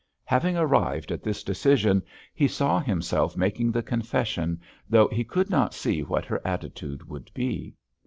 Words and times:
Having 0.25 0.57
arrived 0.57 1.11
at 1.11 1.21
this 1.21 1.43
decision, 1.43 2.01
he 2.33 2.47
saw 2.47 2.79
himself 2.79 3.37
making 3.37 3.71
the 3.71 3.83
confession, 3.83 4.59
though 4.89 5.07
he 5.09 5.23
could 5.23 5.51
not 5.51 5.75
see 5.75 6.01
what 6.01 6.25
her 6.25 6.41
attitude 6.43 7.07
would 7.07 7.29
be. 7.35 7.75